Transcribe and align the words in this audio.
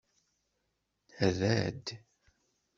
Nerra-d. 1.11 1.85